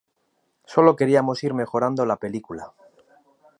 Sólo 0.65 0.95
queríamos 0.95 1.43
ir 1.43 1.53
mejorando 1.53 2.07
la 2.07 2.17
película. 2.17 2.73